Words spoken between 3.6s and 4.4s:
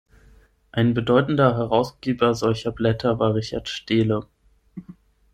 Steele.